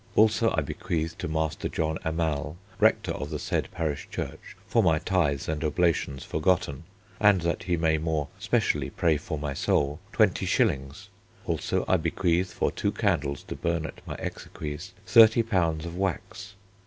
[0.15, 4.97] Also I bequeath to Master John Amall, Rector of the said parish church for my
[4.97, 6.85] tithes and oblations forgotten,
[7.19, 11.09] and that he may more specially pray for my soul, 20s.
[11.45, 15.85] Also I bequeath for two candles to burn at my exequies 30 lbs.
[15.85, 16.55] of wax.